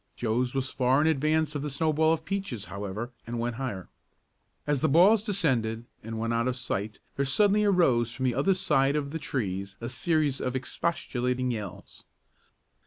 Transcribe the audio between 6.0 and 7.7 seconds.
and went out of sight, there suddenly